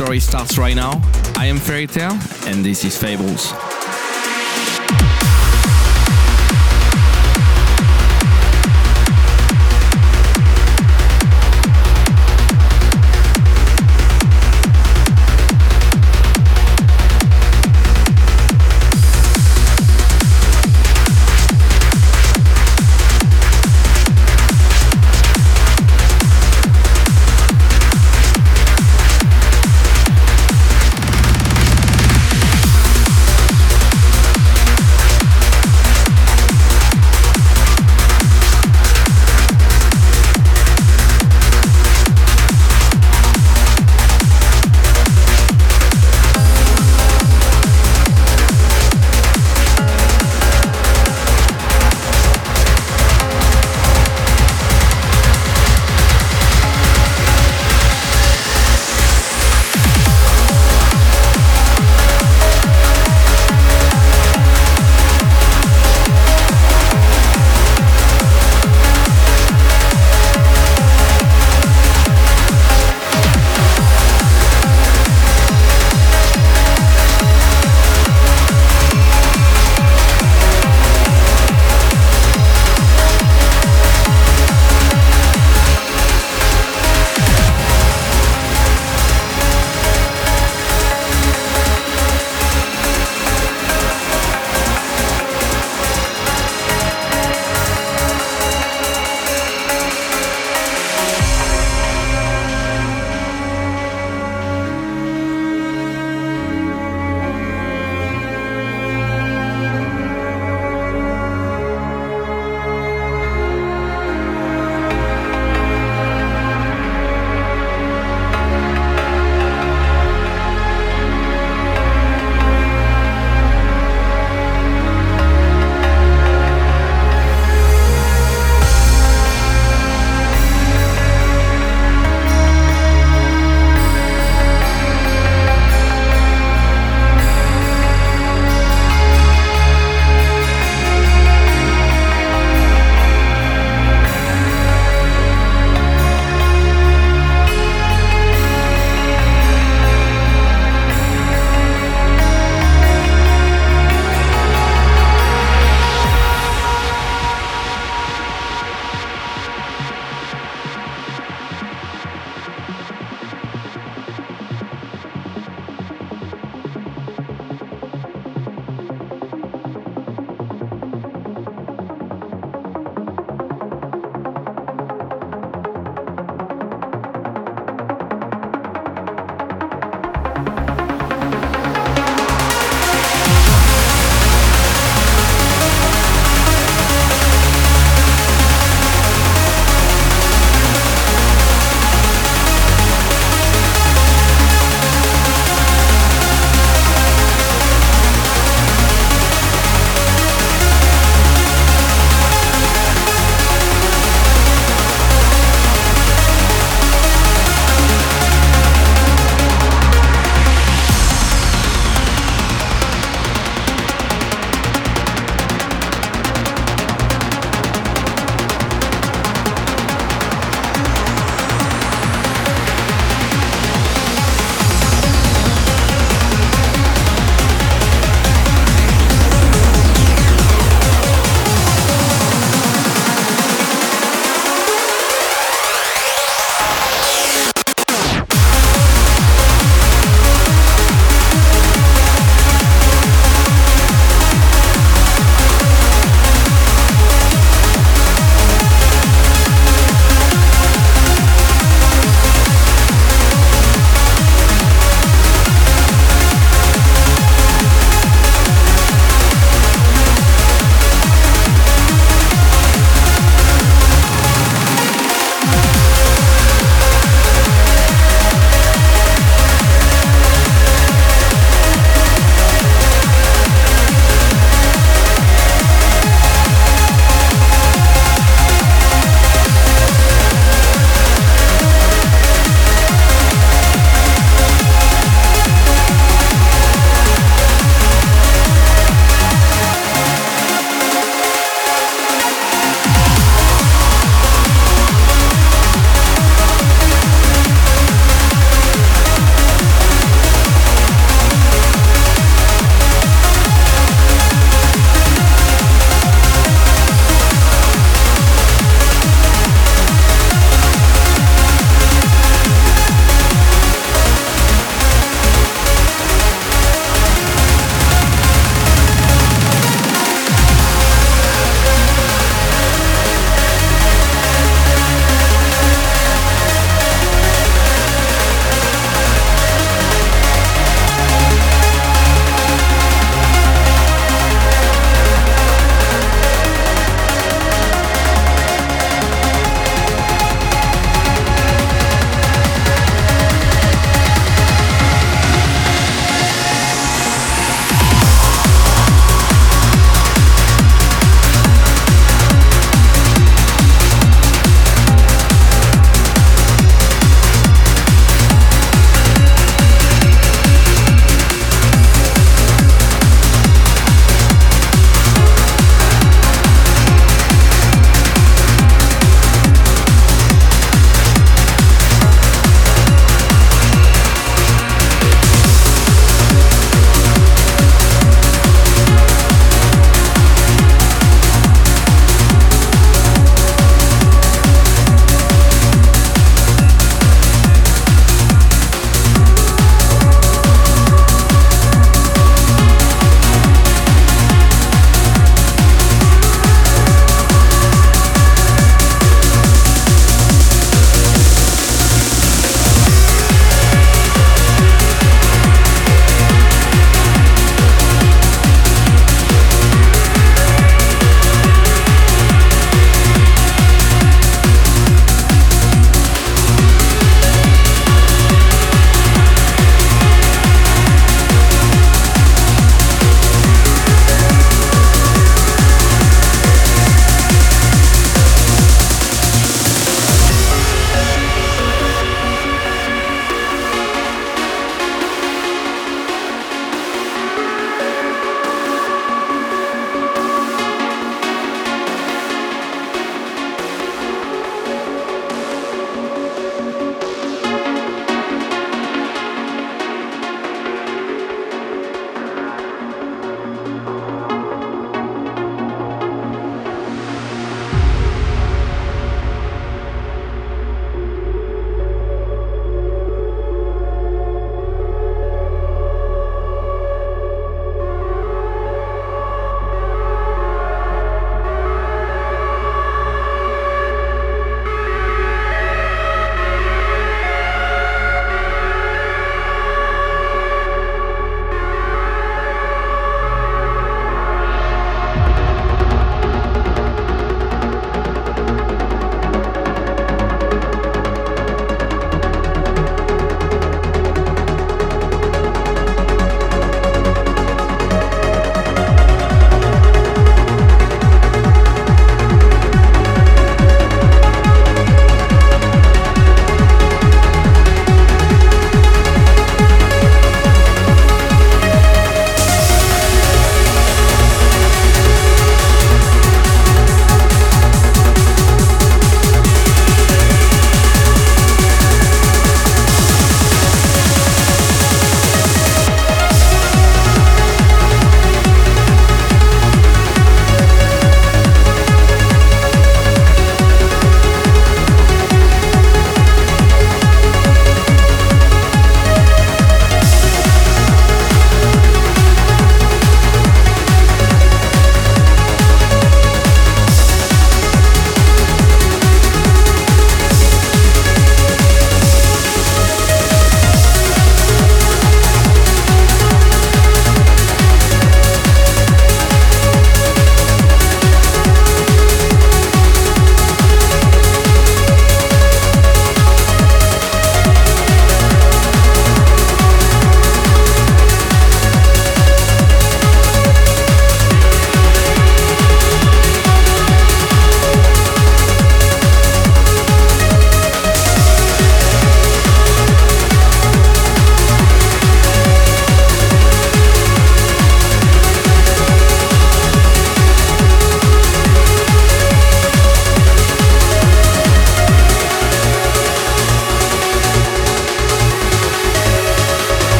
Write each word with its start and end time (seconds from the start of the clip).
story 0.00 0.18
starts 0.18 0.56
right 0.56 0.74
now. 0.74 0.98
I 1.36 1.44
am 1.44 1.58
Ferry 1.58 1.86
Tayle, 1.86 2.18
and 2.46 2.64
this 2.64 2.86
is 2.86 2.96
Fables. 2.96 3.79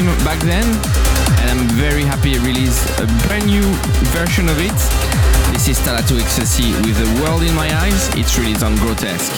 team 0.00 0.24
back 0.24 0.40
then, 0.40 0.64
and 1.40 1.50
I'm 1.50 1.68
very 1.76 2.04
happy 2.04 2.34
to 2.34 2.40
release 2.40 2.78
a 3.00 3.06
brand 3.26 3.46
new 3.46 3.62
version 4.16 4.48
of 4.48 4.58
it. 4.58 4.72
This 5.52 5.68
is 5.68 5.78
Talla 5.80 6.00
2XLC 6.00 6.72
with 6.86 6.96
The 6.96 7.22
World 7.22 7.42
in 7.42 7.54
My 7.54 7.68
Eyes. 7.82 8.08
It's 8.16 8.38
released 8.38 8.62
on 8.62 8.76
Grotesque. 8.76 9.32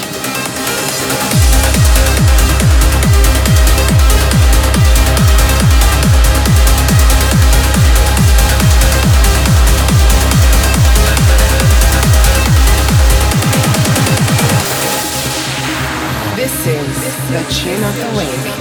This 16.36 16.66
is 16.66 16.96
the 17.30 17.42
chin 17.50 17.82
of 17.82 17.94
the 17.96 18.16
wave. 18.16 18.51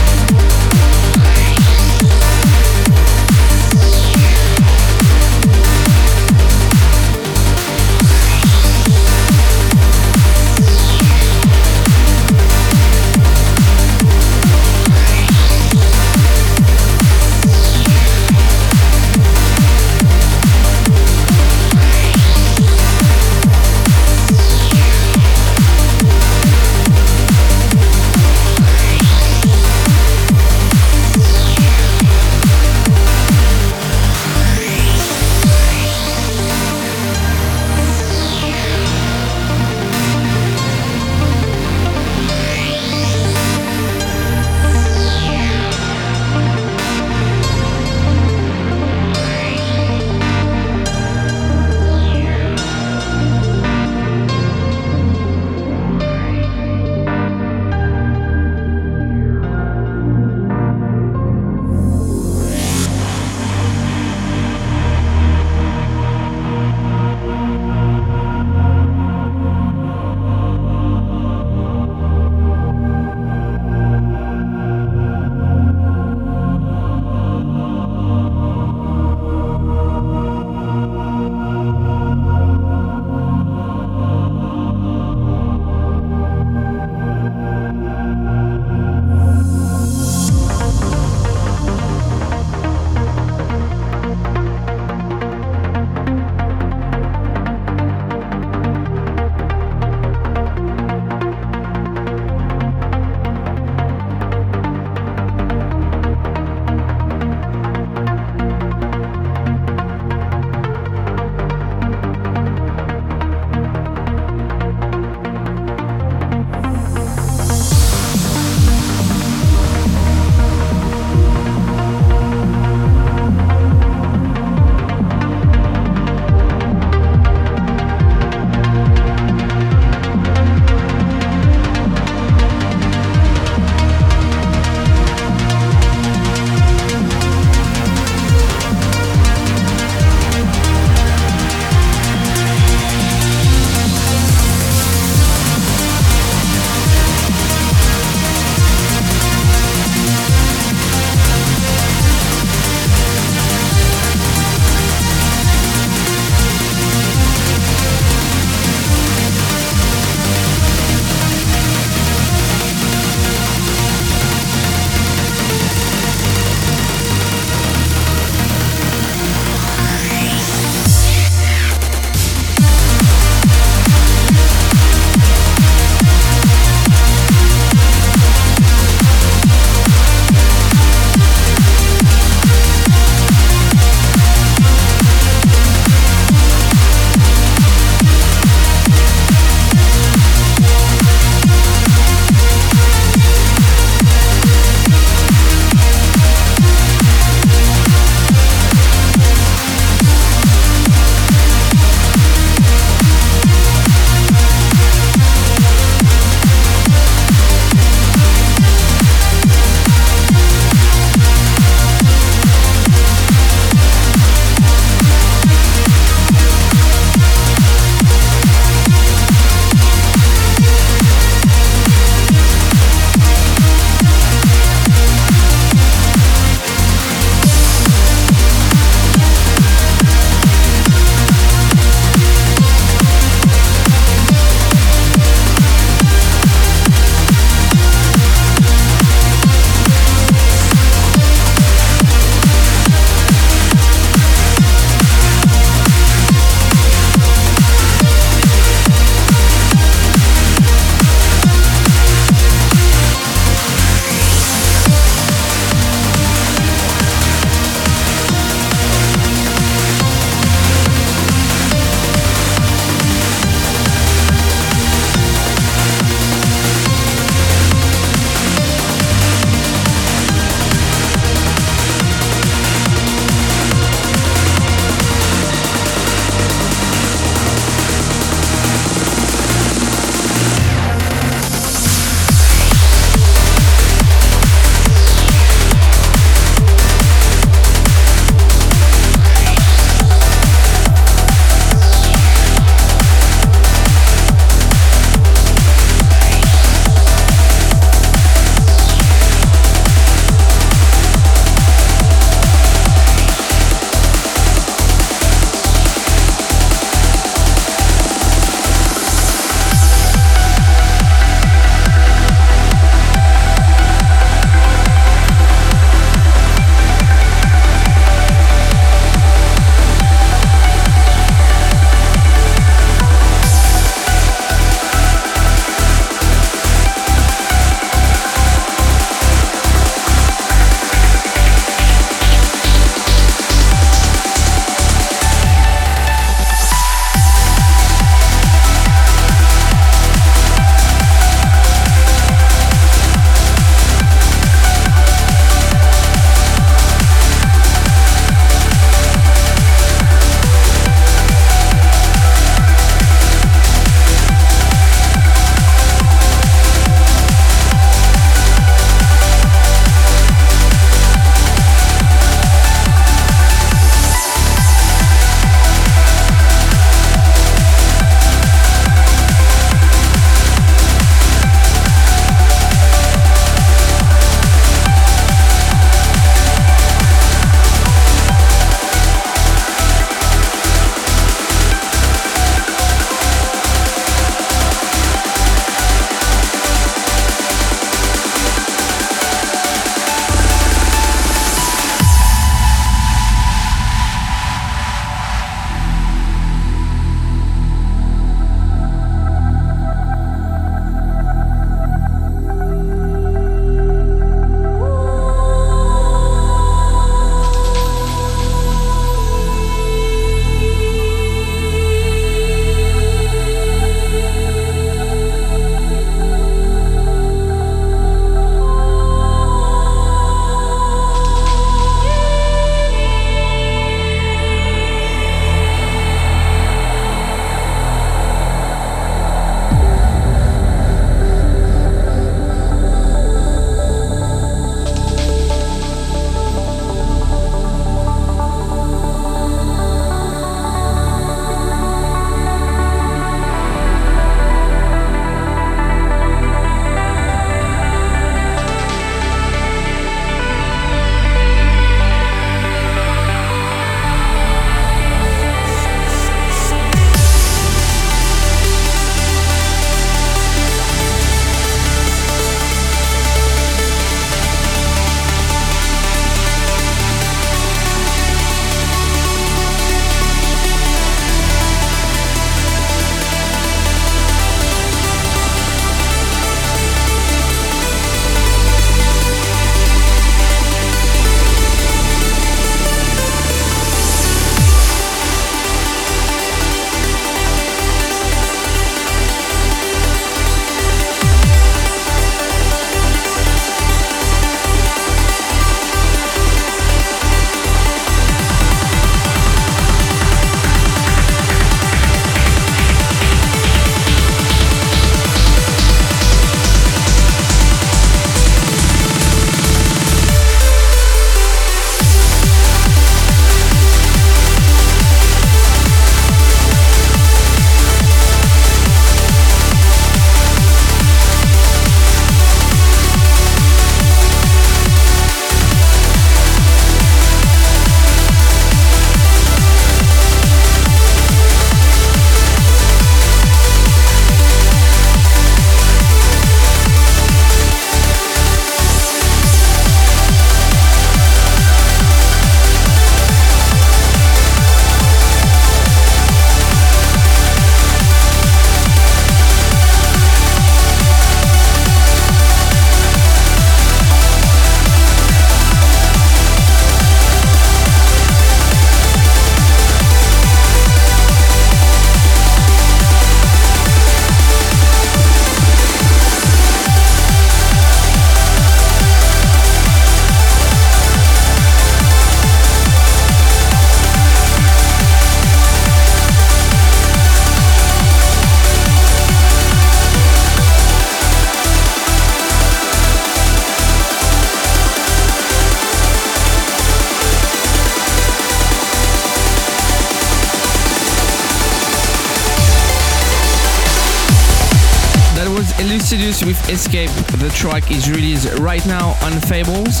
Track 597.54 597.90
is 597.90 598.10
released 598.10 598.52
right 598.58 598.84
now 598.86 599.16
on 599.22 599.32
Fables. 599.40 600.00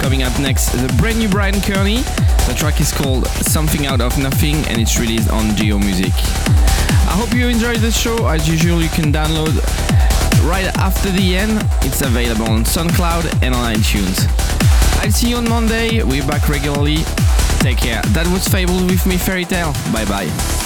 Coming 0.00 0.22
up 0.22 0.38
next, 0.40 0.70
the 0.70 0.92
brand 0.98 1.18
new 1.18 1.28
Bryan 1.28 1.60
Kearney. 1.60 1.98
The 2.46 2.54
track 2.56 2.80
is 2.80 2.92
called 2.92 3.26
Something 3.26 3.86
Out 3.86 4.00
of 4.00 4.18
Nothing 4.18 4.56
and 4.66 4.80
it's 4.80 4.98
released 4.98 5.30
on 5.30 5.54
Geo 5.56 5.78
Music. 5.78 6.12
I 6.12 7.16
hope 7.16 7.34
you 7.34 7.48
enjoyed 7.48 7.78
the 7.78 7.90
show. 7.90 8.26
As 8.26 8.48
usual, 8.48 8.82
you 8.82 8.88
can 8.90 9.12
download 9.12 9.54
right 10.48 10.66
after 10.78 11.10
the 11.10 11.36
end. 11.36 11.60
It's 11.82 12.02
available 12.02 12.46
on 12.46 12.64
SoundCloud 12.64 13.42
and 13.42 13.54
on 13.54 13.74
iTunes. 13.74 14.26
I'll 15.02 15.10
see 15.10 15.30
you 15.30 15.36
on 15.36 15.48
Monday. 15.48 16.02
We're 16.02 16.26
back 16.26 16.48
regularly. 16.48 16.98
Take 17.60 17.78
care. 17.78 18.02
That 18.08 18.26
was 18.32 18.46
Fables 18.48 18.84
with 18.84 19.06
me, 19.06 19.16
Ferry 19.16 19.44
Tayle. 19.44 19.72
Bye 19.92 20.04
bye. 20.06 20.63